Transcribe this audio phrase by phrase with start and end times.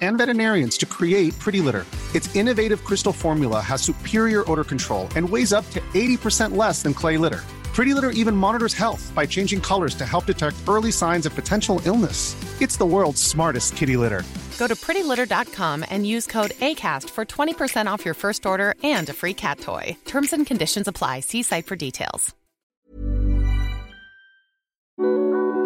[0.00, 1.86] and veterinarians to create Pretty Litter.
[2.14, 6.94] Its innovative crystal formula has superior odor control and weighs up to 80% less than
[6.94, 7.42] clay litter.
[7.74, 11.80] Pretty Litter even monitors health by changing colors to help detect early signs of potential
[11.84, 12.34] illness.
[12.60, 14.22] It's the world's smartest kitty litter.
[14.58, 19.12] Go to prettylitter.com and use code ACAST for 20% off your first order and a
[19.12, 19.96] free cat toy.
[20.06, 21.20] Terms and conditions apply.
[21.20, 22.37] See site for details.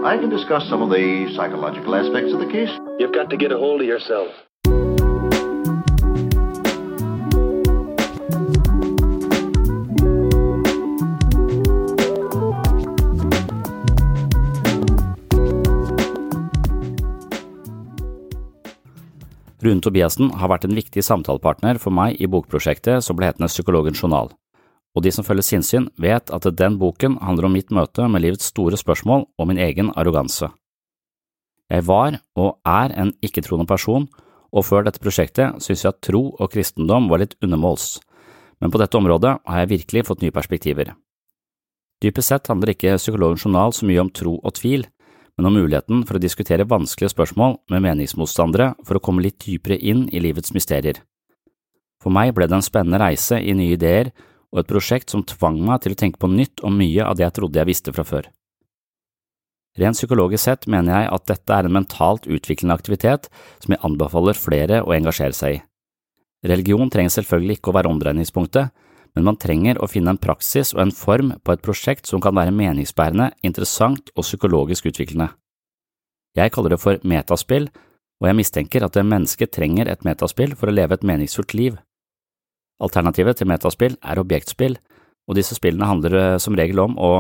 [0.04, 2.70] I can discuss some of the psychological aspects of the case.
[2.98, 4.34] You've got to get a hold of yourself.
[19.62, 24.02] Rune Tobiassen har vært en viktig samtalepartner for meg i bokprosjektet som ble hetende Psykologens
[24.02, 24.34] journal,
[24.92, 28.50] og de som følger sinnssyn vet at den boken handler om mitt møte med livets
[28.52, 30.50] store spørsmål og min egen arroganse.
[31.72, 34.08] Jeg var og er en ikke-troende person,
[34.52, 38.02] og før dette prosjektet synes jeg at tro og kristendom var litt undermåls,
[38.60, 40.92] men på dette området har jeg virkelig fått nye perspektiver.
[42.02, 44.84] Dypest sett handler ikke Psykologens journal så mye om tro og tvil,
[45.38, 49.78] men om muligheten for å diskutere vanskelige spørsmål med meningsmotstandere for å komme litt dypere
[49.78, 51.00] inn i livets mysterier.
[52.02, 54.10] For meg ble det en spennende reise i nye ideer
[54.52, 57.24] og et prosjekt som tvang meg til å tenke på nytt om mye av det
[57.26, 58.28] jeg trodde jeg visste fra før.
[59.80, 63.30] Rent psykologisk sett mener jeg at dette er en mentalt utviklende aktivitet
[63.62, 65.62] som jeg anbefaler flere å engasjere seg i.
[66.44, 68.72] Religion trenger selvfølgelig ikke å være omdreiningspunktet,
[69.16, 72.36] men man trenger å finne en praksis og en form på et prosjekt som kan
[72.36, 75.30] være meningsbærende, interessant og psykologisk utviklende.
[76.36, 77.68] Jeg kaller det for metaspill,
[78.22, 81.76] og jeg mistenker at mennesket trenger et metaspill for å leve et meningsfullt liv.
[82.82, 84.76] Alternativet til metaspill er objektspill,
[85.28, 87.12] og disse spillene handler eh, som regel om å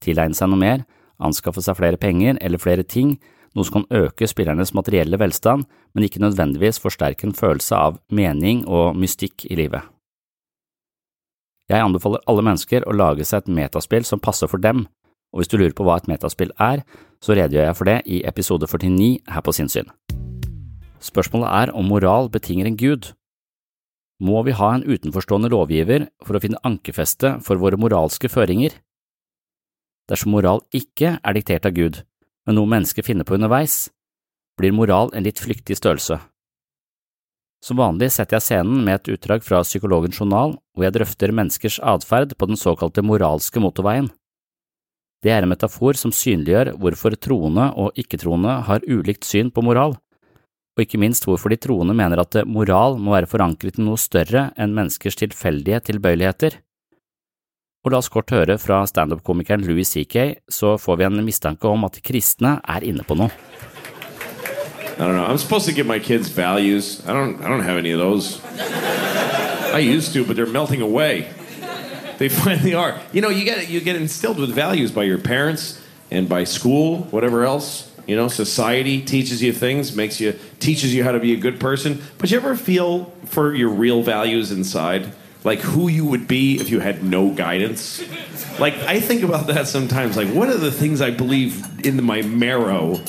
[0.00, 0.86] tilegne seg noe mer,
[1.20, 3.18] anskaffe seg flere penger eller flere ting,
[3.54, 8.62] noe som kan øke spillernes materielle velstand, men ikke nødvendigvis forsterke en følelse av mening
[8.68, 9.82] og mystikk i livet.
[11.70, 14.86] Jeg anbefaler alle mennesker å lage seg et metaspill som passer for dem,
[15.30, 16.82] og hvis du lurer på hva et metaspill er,
[17.22, 19.90] så redegjør jeg for det i episode 49 her på Sinnssyn.
[21.00, 23.12] Spørsmålet er om moral betinger en gud.
[24.20, 28.74] Må vi ha en utenforstående lovgiver for å finne ankerfeste for våre moralske føringer?
[30.12, 32.02] Dersom moral ikke er diktert av Gud,
[32.44, 33.88] men noe mennesket finner på underveis,
[34.60, 36.18] blir moral en litt flyktig størrelse.
[37.64, 41.78] Som vanlig setter jeg scenen med et utdrag fra Psykologens journal, hvor jeg drøfter menneskers
[41.80, 44.08] atferd på den såkalte moralske motorveien.
[45.20, 49.96] Det er en metafor som synliggjør hvorfor troende og ikke-troende har ulikt syn på moral,
[50.80, 54.48] og ikke minst hvorfor de troende mener at moral må være forankret i noe større
[54.56, 56.56] enn menneskers tilfeldige tilbøyeligheter.
[57.84, 61.84] Og la oss kort høre fra standup-komikeren Louis C.K., så får vi en mistanke om
[61.84, 63.28] at kristne er inne på noe.
[64.96, 65.24] I don't know.
[65.24, 67.00] I'm supposed to give my kids values.
[67.06, 67.40] I don't.
[67.40, 68.40] I don't have any of those.
[69.72, 71.26] I used to, but they're melting away.
[72.18, 73.00] They finally are.
[73.12, 75.80] You know, you get you get instilled with values by your parents
[76.10, 77.89] and by school, whatever else.
[78.06, 81.60] You know, society teaches you things, makes you teaches you how to be a good
[81.60, 82.02] person.
[82.18, 85.12] But you ever feel for your real values inside,
[85.44, 88.02] like who you would be if you had no guidance?
[88.58, 90.16] Like I think about that sometimes.
[90.16, 93.00] Like, what are the things I believe in my marrow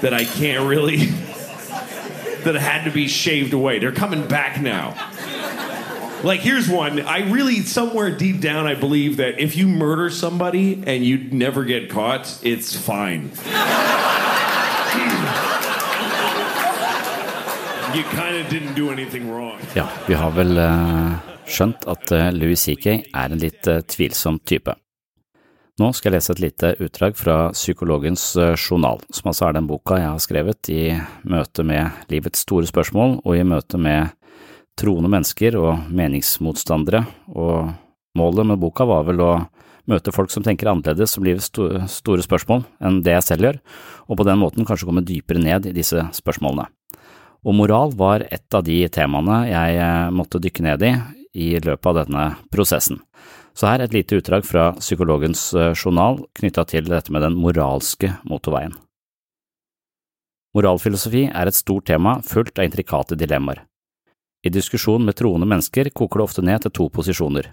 [0.00, 0.96] that I can't really
[2.44, 3.78] that had to be shaved away.
[3.78, 4.94] They're coming back now.
[6.24, 7.00] Like, here's one.
[7.00, 11.64] I really, somewhere deep down, I believe that if you murder somebody and you never
[11.64, 13.30] get caught, it's fine.
[19.78, 21.16] Ja, vi har vel uh,
[21.48, 23.00] skjønt at uh, Louis C.K.
[23.08, 24.74] er en litt uh, tvilsom type.
[25.78, 29.68] Nå skal jeg lese et lite utdrag fra Psykologens eh, journal, som altså er den
[29.70, 30.80] boka jeg har skrevet i
[31.30, 34.10] møte med livets store spørsmål og i møte med
[34.78, 37.70] troende mennesker og meningsmotstandere, og
[38.18, 39.30] målet med boka var vel å
[39.88, 41.52] møte folk som tenker annerledes om livets
[41.94, 43.62] store spørsmål enn det jeg selv gjør,
[44.10, 46.66] og på den måten kanskje komme dypere ned i disse spørsmålene.
[47.46, 50.92] Og moral var et av de temaene jeg eh, måtte dykke ned i
[51.38, 52.98] i løpet av denne prosessen.
[53.54, 58.12] Så her et lite utdrag fra Psykologens eh, journal knytta til dette med den moralske
[58.28, 58.74] motorveien.
[60.56, 63.62] Moralfilosofi er et stort tema fullt av intrikate dilemmaer.
[64.46, 67.50] I diskusjon med troende mennesker koker det ofte ned til to posisjoner.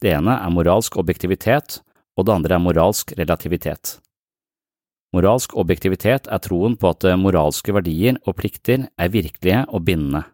[0.00, 1.80] Det ene er moralsk objektivitet,
[2.16, 3.96] og det andre er moralsk relativitet.
[5.16, 10.26] Moralsk objektivitet er troen på at moralske verdier og plikter er virkelige og bindende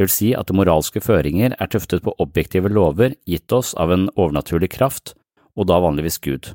[0.00, 4.06] det vil si at moralske føringer er tuftet på objektive lover gitt oss av en
[4.14, 5.14] overnaturlig kraft,
[5.58, 6.52] og da vanligvis Gud.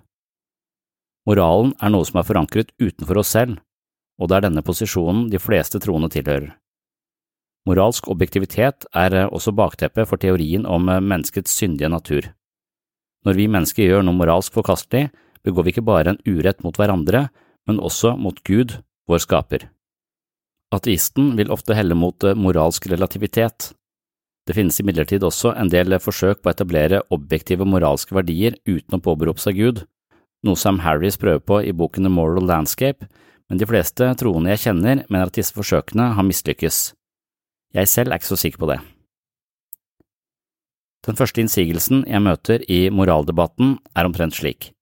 [1.29, 3.59] Moralen er noe som er forankret utenfor oss selv,
[4.17, 6.53] og det er denne posisjonen de fleste troende tilhører.
[7.69, 12.29] Moralsk objektivitet er også bakteppet for teorien om menneskets syndige natur.
[13.25, 15.09] Når vi mennesker gjør noe moralsk forkastelig,
[15.45, 17.27] begår vi ikke bare en urett mot hverandre,
[17.69, 19.67] men også mot Gud, vår skaper.
[20.73, 23.71] Ateisten vil ofte helle mot eh, moralsk relativitet.
[24.45, 29.01] Det finnes imidlertid også en del forsøk på å etablere objektive moralske verdier uten å
[29.01, 29.85] påberope seg Gud,
[30.45, 33.07] noe Sam Harris prøver på i boken The Moral Landscape,
[33.49, 36.91] men de fleste troende jeg kjenner mener at disse forsøkene har mislykkes.
[37.75, 38.79] Jeg selv er ikke så sikker på det.
[41.05, 44.74] Den første innsigelsen jeg møter i moraldebatten er omtrent slik.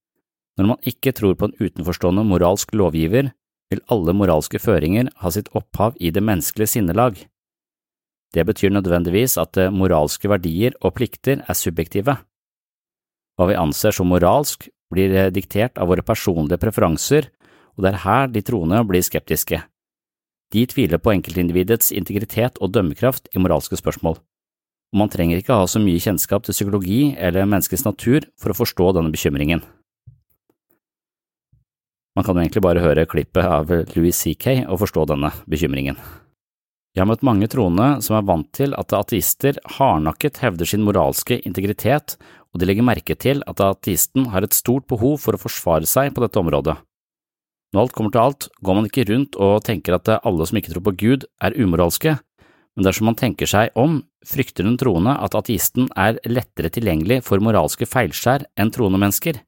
[0.60, 3.32] Når man ikke tror på en utenforstående moralsk lovgiver,
[3.74, 7.18] vil alle moralske føringer ha sitt opphav i det menneskelige sinnelag.
[8.34, 12.18] Det betyr nødvendigvis at eh, moralske verdier og plikter er subjektive.
[13.38, 17.30] Hva vi anser som moralsk, blir eh, diktert av våre personlige preferanser,
[17.74, 19.62] og det er her de troende blir skeptiske.
[20.54, 24.20] De tviler på enkeltindividets integritet og dømmekraft i moralske spørsmål,
[24.94, 28.60] og man trenger ikke ha så mye kjennskap til psykologi eller menneskets natur for å
[28.62, 29.64] forstå denne bekymringen.
[32.13, 35.98] Man kan jo egentlig bare høre klippet av Louis CK og forstå denne bekymringen.
[36.94, 41.39] Jeg har møtt mange troende som er vant til at ateister hardnakket hevder sin moralske
[41.42, 42.19] integritet,
[42.54, 46.13] og de legger merke til at ateisten har et stort behov for å forsvare seg
[46.13, 46.75] på dette området.
[47.74, 50.75] Når alt kommer til alt, går man ikke rundt og tenker at alle som ikke
[50.75, 52.13] tror på Gud, er umoralske,
[52.77, 57.42] men dersom man tenker seg om, frykter den troende at ateisten er lettere tilgjengelig for
[57.42, 59.42] moralske feilskjær enn troende mennesker.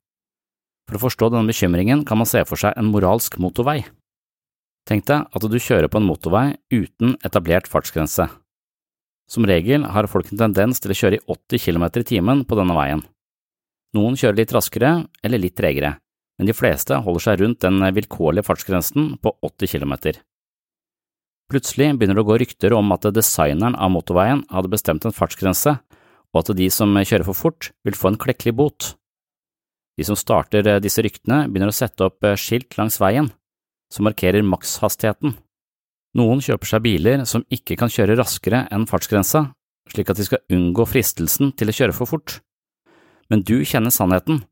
[0.85, 3.81] For å forstå denne bekymringen kan man se for seg en moralsk motorvei.
[4.85, 8.27] Tenk deg at du kjører på en motorvei uten etablert fartsgrense.
[9.25, 12.57] Som regel har folk en tendens til å kjøre i 80 km i timen på
[12.59, 13.01] denne veien.
[13.97, 14.91] Noen kjører litt raskere
[15.25, 15.95] eller litt tregere,
[16.37, 19.95] men de fleste holder seg rundt den vilkårlige fartsgrensen på 80 km.
[21.49, 25.77] Plutselig begynner det å gå rykter om at designeren av motorveien hadde bestemt en fartsgrense,
[26.33, 28.93] og at de som kjører for fort, vil få en klekkelig bot.
[29.95, 33.30] De som starter eh, disse ryktene, begynner å sette opp eh, skilt langs veien
[33.92, 35.36] som markerer makshastigheten.
[36.15, 39.50] Noen kjøper seg biler som ikke kan kjøre raskere enn fartsgrensa,
[39.92, 42.39] slik at de skal unngå fristelsen til å kjøre for fort.
[43.30, 44.44] Men du kjenner sannheten.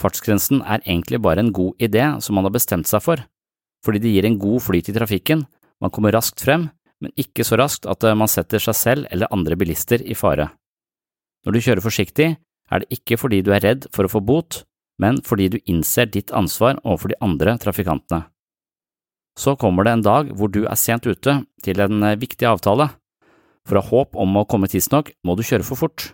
[0.00, 3.22] Fartsgrensen er egentlig bare en god idé som man har bestemt seg for,
[3.84, 5.44] fordi det gir en god flyt i trafikken,
[5.82, 6.68] man kommer raskt frem,
[7.02, 10.52] men ikke så raskt at eh, man setter seg selv eller andre bilister i fare.
[11.42, 12.28] Når du kjører forsiktig,
[12.72, 14.62] er det ikke fordi du er redd for å få bot,
[15.02, 18.26] men fordi du innser ditt ansvar overfor de andre trafikantene.
[19.38, 22.90] Så kommer det en dag hvor du er sent ute til en eh, viktig avtale.
[23.64, 26.10] For å ha håp om å komme tidsnok må du kjøre for fort.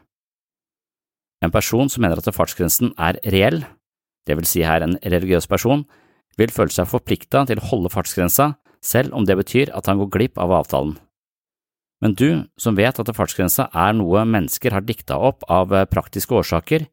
[1.43, 3.63] En person som mener at fartsgrensen er reell,
[4.27, 5.85] det vil si her en religiøs person,
[6.39, 8.53] vil føle seg forplikta til å holde fartsgrensa
[8.85, 10.97] selv om det betyr at han går glipp av avtalen.
[11.99, 16.37] Men du, som vet at fartsgrensa er noe mennesker har dikta opp av eh, praktiske
[16.39, 16.87] årsaker,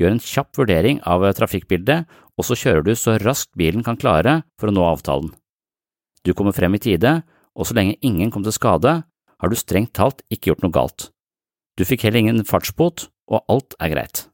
[0.00, 2.08] gjør en kjapp vurdering av trafikkbildet,
[2.40, 5.30] og så kjører du så raskt bilen kan klare for å nå avtalen.
[6.24, 7.20] Du kommer frem i tide,
[7.56, 9.00] og så lenge ingen kom til skade,
[9.40, 11.08] har du strengt talt ikke gjort noe galt.
[11.76, 14.26] Du fikk heller ingen fartsbot, og alt er greit.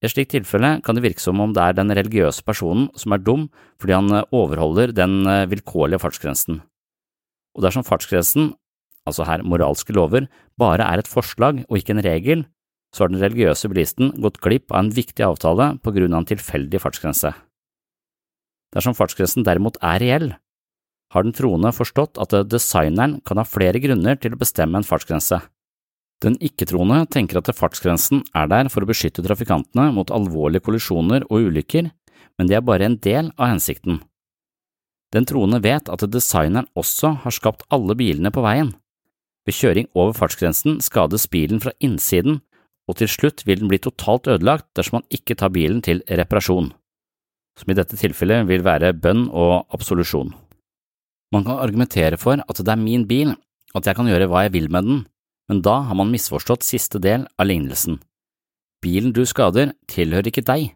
[0.00, 3.12] I et slikt tilfelle kan det virke som om det er den religiøse personen som
[3.12, 3.48] er dum
[3.82, 6.62] fordi han overholder den eh, vilkårlige fartsgrensen.
[7.52, 8.54] Og dersom fartsgrensen,
[9.04, 12.46] altså her moralske lover, bare er et forslag og ikke en regel,
[12.94, 16.30] så har den religiøse bilisten gått glipp av en viktig avtale på grunn av en
[16.32, 17.32] tilfeldig fartsgrense.
[18.74, 20.28] Dersom fartsgrensen derimot er reell,
[21.10, 25.40] har den troende forstått at designeren kan ha flere grunner til å bestemme en fartsgrense.
[26.20, 31.48] Den ikke-troende tenker at fartsgrensen er der for å beskytte trafikantene mot alvorlige kollisjoner og
[31.48, 31.88] ulykker,
[32.38, 34.02] men det er bare en del av hensikten.
[35.10, 38.74] Den troende vet at designeren også har skapt alle bilene på veien.
[39.48, 42.38] Ved kjøring over fartsgrensen skades bilen fra innsiden,
[42.90, 46.72] og til slutt vil den bli totalt ødelagt dersom man ikke tar bilen til reparasjon,
[47.54, 50.34] som i dette tilfellet vil være bønn og absolusjon.
[51.30, 53.36] Man kan argumentere for at det er min bil,
[53.78, 55.02] at jeg kan gjøre hva jeg vil med den,
[55.50, 58.00] men da har man misforstått siste del av lignelsen.
[58.82, 60.72] Bilen du skader, tilhører ikke deg,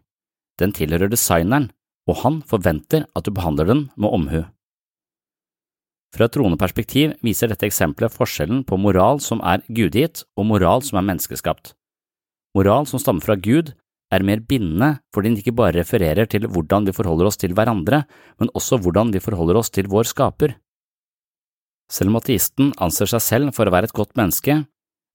[0.61, 1.71] den tilhører designeren,
[2.07, 4.43] og han forventer at du behandler den med omhu.
[6.15, 10.85] Fra et troende perspektiv viser dette eksempelet forskjellen på moral som er gudgitt, og moral
[10.85, 11.73] som er menneskeskapt.
[12.55, 13.73] Moral som stammer fra Gud,
[14.13, 18.03] er mer bindende fordi den ikke bare refererer til hvordan vi forholder oss til hverandre,
[18.39, 20.55] men også hvordan vi forholder oss til vår skaper.
[21.91, 24.63] Selv om ateisten anser seg selv for å være et godt menneske,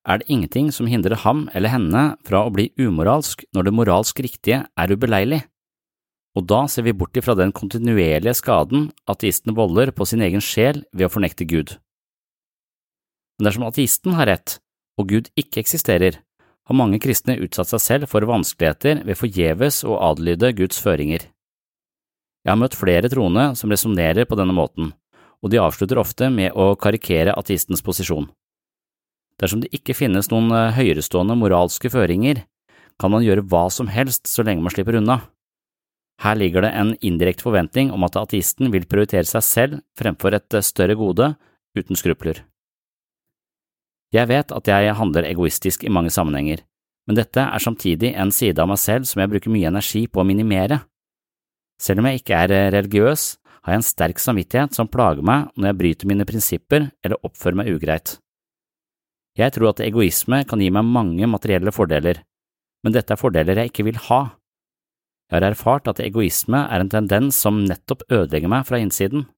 [0.08, 4.22] er det ingenting som hindrer ham eller henne fra å bli umoralsk når det moralsk
[4.24, 5.42] riktige er ubeleilig
[6.38, 10.84] og da ser vi bort ifra den kontinuerlige skaden ateisten volder på sin egen sjel
[10.92, 11.74] ved å fornekte Gud.
[13.38, 14.58] Men dersom ateisten har rett,
[15.00, 16.20] og Gud ikke eksisterer,
[16.68, 21.26] har mange kristne utsatt seg selv for vanskeligheter ved forgjeves å adlyde Guds føringer.
[22.40, 24.92] Jeg har møtt flere troende som resonnerer på denne måten,
[25.40, 28.28] og de avslutter ofte med å karikere ateistens posisjon.
[29.40, 32.44] Dersom det ikke finnes noen eh, høyerestående moralske føringer,
[33.00, 35.22] kan man gjøre hva som helst så lenge man slipper unna.
[36.20, 40.56] Her ligger det en indirekte forventning om at ateisten vil prioritere seg selv fremfor et
[40.56, 41.32] eh, større gode,
[41.76, 42.44] uten skrupler.
[44.10, 46.64] Jeg vet at jeg handler egoistisk i mange sammenhenger,
[47.06, 50.22] men dette er samtidig en side av meg selv som jeg bruker mye energi på
[50.22, 50.80] å minimere.
[51.80, 53.26] Selv om jeg ikke er eh, religiøs,
[53.60, 57.60] har jeg en sterk samvittighet som plager meg når jeg bryter mine prinsipper eller oppfører
[57.60, 58.16] meg ugreit.
[59.38, 62.22] Jeg tror at egoisme kan gi meg mange materielle fordeler,
[62.82, 64.20] men dette er fordeler jeg ikke vil ha.
[65.30, 69.28] Jeg har erfart at egoisme er en tendens som nettopp ødelegger meg fra innsiden.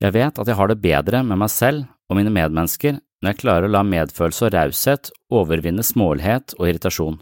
[0.00, 3.40] Jeg vet at jeg har det bedre med meg selv og mine medmennesker når jeg
[3.42, 7.18] klarer å la medfølelse og raushet overvinne smålighet og irritasjon.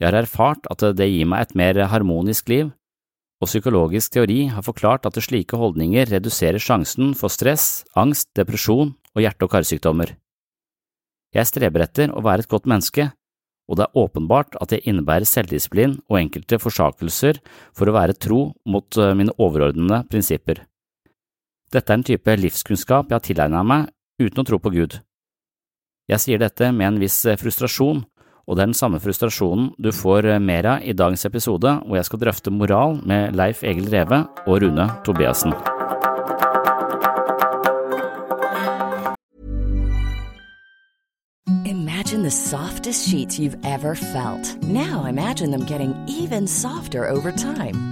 [0.00, 2.72] Jeg har erfart at det gir meg et mer harmonisk liv,
[3.42, 9.22] og psykologisk teori har forklart at slike holdninger reduserer sjansen for stress, angst, depresjon og
[9.24, 10.14] hjerte- og karsykdommer.
[11.32, 13.08] Jeg streber etter å være et godt menneske,
[13.70, 17.40] og det er åpenbart at det innebærer selvdisiplin og enkelte forsakelser
[17.72, 20.66] for å være tro mot eh, mine overordnede prinsipper.
[21.72, 23.88] Dette er en type livskunnskap jeg har tilegnet meg
[24.28, 25.00] uten å tro på Gud.
[26.10, 28.02] Jeg sier dette med en viss eh, frustrasjon,
[28.42, 31.98] og det er den samme frustrasjonen du får eh, mer av i dagens episode, hvor
[31.98, 35.54] jeg skal drøfte moral med Leif Egil Reve og Rune Tobiassen.
[41.64, 44.56] Imagine the softest sheets you've ever felt.
[44.62, 47.91] Now imagine them getting even softer over time.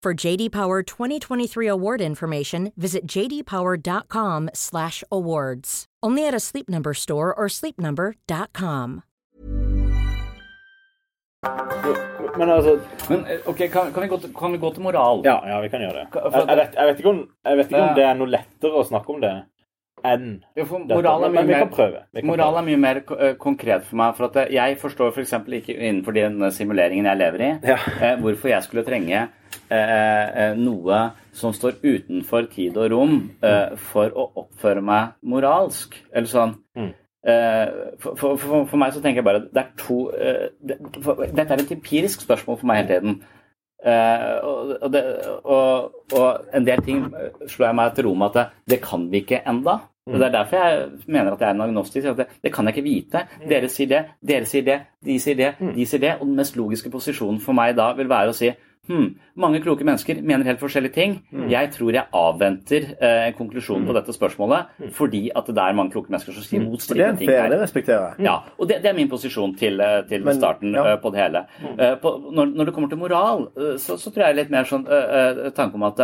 [0.00, 5.84] For JD Power 2023 award information, visit jdpower.com/awards.
[6.04, 9.02] Only at a Sleep Number store or sleepnumber.com.
[12.38, 12.78] Men altså
[13.08, 15.22] Men eh, ok, kan, kan, vi gå til, kan vi gå til moral?
[15.24, 16.06] Ja, ja vi kan gjøre det.
[16.14, 18.72] Jeg, jeg, vet, jeg vet ikke, om, jeg vet ikke om Det- er noe lettere
[18.78, 19.32] å snakke om det
[20.06, 20.94] enn Ja, dette.
[20.94, 22.02] moral er mye Men vi mer, kan prøve.
[22.14, 22.58] Vi kan moral prøve.
[22.58, 24.14] er mye mer eh, konkret for meg.
[24.14, 25.32] For at eh, jeg forstår f.eks.
[25.32, 29.28] ikke innenfor den simuleringen jeg lever i, eh, hvorfor jeg skulle trenge
[29.70, 31.00] eh, eh, noe
[31.36, 35.96] som står utenfor tid og rom eh, for å oppføre meg moralsk.
[36.12, 36.56] Eller sånn.
[37.28, 37.66] Eh,
[37.98, 40.78] for, for, for, for meg så tenker jeg bare det er to eh, det,
[41.34, 43.18] Dette er et empirisk spørsmål for meg hele tiden.
[43.78, 45.04] Eh, og, det,
[45.44, 48.82] og, og en del ting eh, slår jeg meg til ro med at det, det
[48.86, 49.80] kan vi ikke enda.
[50.08, 52.06] Og Det er derfor jeg mener at jeg er en agnostisk.
[52.16, 53.24] Det, det kan jeg ikke vite.
[53.48, 56.14] Dere sier det, dere sier det, de sier det, de sier det.
[56.16, 58.48] Og den mest logiske posisjonen for meg da vil være å si
[58.88, 61.16] hm, mange kloke mennesker mener helt forskjellige ting.
[61.52, 65.92] Jeg tror jeg avventer eh, en konklusjon på dette spørsmålet fordi at det er mange
[65.94, 67.28] kloke mennesker som sier motstridende ting.
[67.30, 68.26] det er en det respekterer jeg.
[68.28, 70.86] Ja, og det, det er min posisjon til, eh, til Men- starten ja.
[70.94, 71.44] eh, på det hele.
[71.76, 74.86] Eh, på, når, når det kommer til moral, så, så tror jeg litt mer sånn
[74.88, 76.00] uh, tanke om at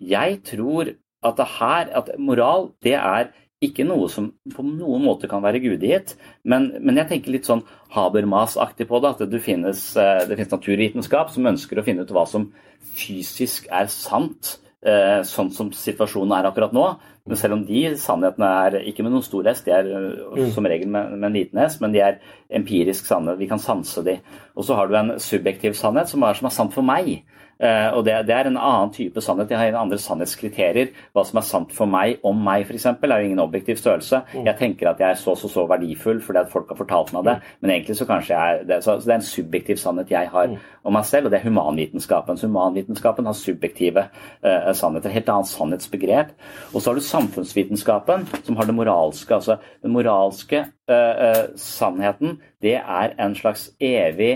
[0.00, 0.90] jeg tror
[1.24, 3.30] at det her at moral, det er
[3.66, 6.14] ikke noe som på noen måte kan være gudegitt,
[6.48, 9.14] men, men jeg tenker litt sånn Habermas-aktig på det.
[9.14, 12.50] At det finnes, eh, det finnes naturvitenskap som ønsker å finne ut hva som
[12.94, 14.56] fysisk er sant,
[14.86, 16.86] eh, sånn som situasjonen er akkurat nå.
[17.24, 20.66] Men selv om de sannhetene er ikke med noen stor S, de er eh, som
[20.68, 22.18] regel med, med en liten S, men de er
[22.52, 23.32] empirisk sanne.
[23.38, 24.18] Vi kan sanse de.
[24.52, 27.14] Og så har du en subjektiv sannhet som er, som er sant for meg.
[27.54, 29.52] Uh, og det, det er en annen type sannhet.
[29.52, 30.90] Jeg har en andre sannhetskriterier.
[31.14, 34.24] Hva som er sant for meg om meg, f.eks., er jo ingen objektiv størrelse.
[34.34, 37.28] Jeg tenker at jeg er så så så verdifull fordi at folk har fortalt meg
[37.28, 38.80] det, men egentlig så kanskje jeg er det.
[38.82, 41.48] Så, så det er en subjektiv sannhet jeg har om meg selv, og det er
[41.48, 42.40] humanvitenskapen.
[42.40, 45.14] Så humanvitenskapen har subjektive uh, sannheter.
[45.14, 46.34] Helt annet sannhetsbegrep.
[46.72, 49.36] Og så har du samfunnsvitenskapen, som har det moralske.
[49.36, 54.32] Altså den moralske eh, sannheten, det er en slags evig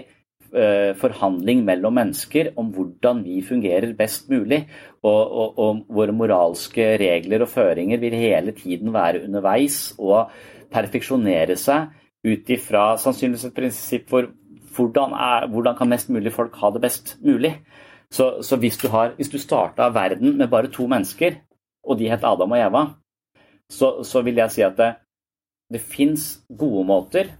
[0.55, 4.65] eh, forhandling mellom mennesker om hvordan vi fungerer best mulig.
[5.03, 10.31] Og, og, og våre moralske regler og føringer vil hele tiden være underveis og
[10.73, 11.95] perfeksjonere seg
[12.27, 14.33] ut ifra sannsynligvis et prinsipp for
[14.75, 17.55] hvordan, er, hvordan kan mest mulig folk ha det best mulig.
[18.11, 21.41] Så, så hvis du, har, du starta verden med bare to mennesker,
[21.85, 22.87] og de het Adam og Eva,
[23.69, 24.93] så, så vil jeg si at det,
[25.73, 27.35] det fins gode måter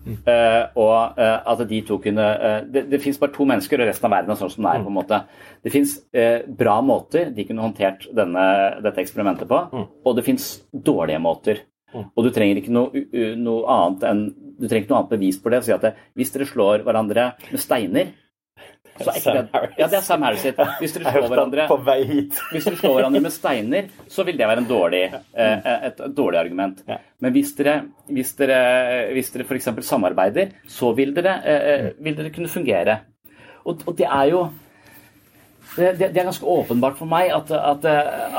[0.00, 3.88] Uh, og uh, at de to kunne uh, Det, det fins bare to mennesker, og
[3.90, 4.84] resten av verden er sånn som det er.
[4.84, 5.18] på en måte.
[5.60, 5.96] Det fins
[6.56, 8.44] bra måter de kunne håndtert denne,
[8.80, 11.60] dette eksperimentet på, og det fins dårlige måter.
[11.92, 13.04] Og du trenger ikke noe,
[13.36, 14.22] noe annet enn
[14.60, 15.62] du trenger ikke noe annet bevis på det.
[15.66, 18.12] Si at det, hvis dere slår hverandre med steiner
[19.06, 20.60] ja, det er Sam Harris sitt.
[20.80, 21.66] Hvis dere slår hverandre
[22.52, 26.16] hvis dere slår hverandre med steiner, så vil det være en dårlig, eh, et, et
[26.16, 26.82] dårlig argument.
[27.20, 27.76] Men hvis dere,
[28.10, 28.60] hvis dere,
[29.14, 29.70] hvis dere f.eks.
[29.88, 33.00] samarbeider, så vil dere, eh, vil dere kunne fungere.
[33.64, 34.44] Og, og det er jo
[35.76, 37.84] det, det, det er ganske åpenbart for meg at, at,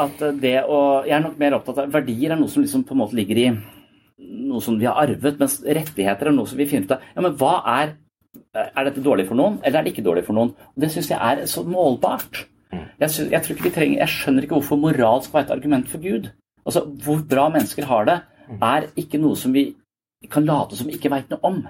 [0.03, 2.97] at det å Jeg er nok mer opptatt av verdier er noe som liksom på
[2.97, 3.45] en måte ligger i
[4.21, 7.05] noe som vi har arvet, mens rettigheter er noe som vi finner ut av.
[7.15, 7.95] Ja, men hva er
[8.55, 10.53] Er dette dårlig for noen, eller er det ikke dårlig for noen?
[10.55, 12.45] Og Det syns jeg er så målbart.
[12.71, 15.55] Jeg, synes, jeg, tror ikke vi trenger, jeg skjønner ikke hvorfor moral skal være et
[15.57, 16.29] argument for Gud.
[16.65, 18.19] Altså, Hvor bra mennesker har det,
[18.61, 19.73] er ikke noe som vi
[20.31, 21.61] kan late som vi ikke veit noe om.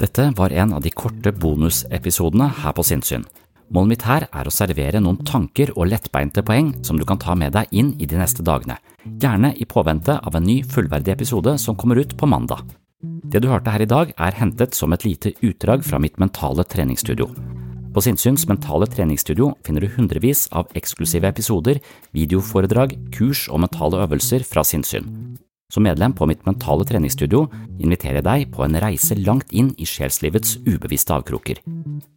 [0.00, 3.26] Dette var en av de korte bonusepisodene her på Sinnsyn.
[3.74, 7.34] Målet mitt her er å servere noen tanker og lettbeinte poeng som du kan ta
[7.34, 8.78] med deg inn i de neste dagene,
[9.18, 12.62] gjerne i påvente av en ny fullverdig episode som kommer ut på mandag.
[13.02, 16.64] Det du hørte her i dag er hentet som et lite utdrag fra mitt mentale
[16.64, 17.26] treningsstudio.
[17.96, 21.80] På Sinnsyns mentale treningsstudio finner du hundrevis av eksklusive episoder,
[22.14, 25.08] videoforedrag, kurs og mentale øvelser fra sinnssyn.
[25.72, 27.46] Som medlem på mitt mentale treningsstudio
[27.80, 31.58] inviterer jeg deg på en reise langt inn i sjelslivets ubevisste avkroker.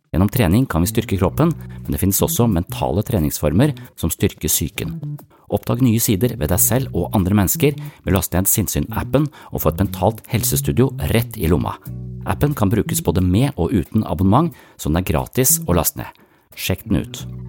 [0.09, 4.95] Gjennom trening kan vi styrke kroppen, men det finnes også mentale treningsformer som styrker psyken.
[5.53, 9.63] Oppdag nye sider ved deg selv og andre mennesker med å laste ned Sinnsyn-appen og
[9.63, 11.75] få et mentalt helsestudio rett i lomma.
[12.29, 16.25] Appen kan brukes både med og uten abonnement, så den er gratis å laste ned.
[16.57, 17.48] Sjekk den ut.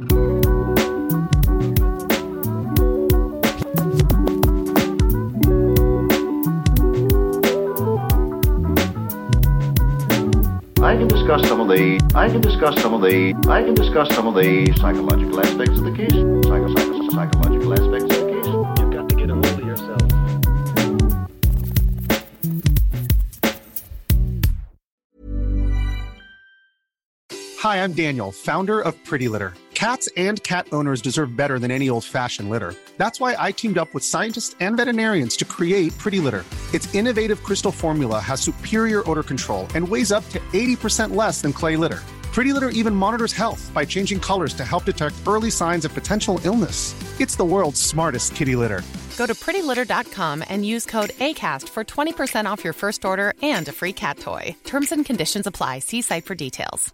[10.91, 14.13] I can discuss some of the I can discuss some of the I can discuss
[14.13, 16.11] some of the psychological aspects of the case.
[16.11, 18.47] Psycho, psycho, psychological aspects of the case.
[18.77, 20.01] You've got to get a hold of yourself.
[27.59, 29.53] Hi, I'm Daniel, founder of Pretty Litter.
[29.73, 32.75] Cats and cat owners deserve better than any old fashioned litter.
[32.97, 36.43] That's why I teamed up with scientists and veterinarians to create Pretty Litter.
[36.73, 41.53] Its innovative crystal formula has superior odor control and weighs up to 80% less than
[41.53, 41.99] clay litter.
[42.33, 46.39] Pretty Litter even monitors health by changing colors to help detect early signs of potential
[46.45, 46.95] illness.
[47.19, 48.81] It's the world's smartest kitty litter.
[49.17, 53.71] Go to prettylitter.com and use code ACAST for 20% off your first order and a
[53.71, 54.55] free cat toy.
[54.63, 55.79] Terms and conditions apply.
[55.79, 56.93] See site for details.